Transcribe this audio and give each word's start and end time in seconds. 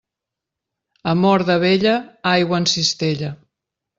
Amor 1.11 1.43
de 1.51 1.59
vella, 1.65 1.93
aigua 2.33 2.61
en 2.63 2.67
cistella. 2.75 3.33